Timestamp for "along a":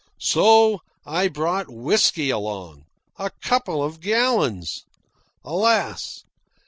2.31-3.29